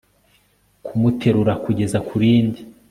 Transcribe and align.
kumuterura 0.85 1.53
kugeza 1.63 1.97
kurindi 2.07 2.61